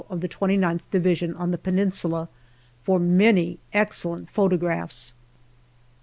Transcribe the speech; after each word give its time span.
of 0.09 0.19
the 0.21 0.27
2Qth 0.27 0.89
Division 0.89 1.35
on 1.35 1.51
the 1.51 1.59
Peninsula, 1.59 2.27
for 2.83 2.97
many 2.99 3.59
excellent 3.71 4.31
photographs. 4.31 5.13